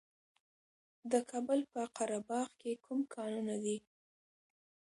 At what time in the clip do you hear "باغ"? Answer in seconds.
2.29-2.49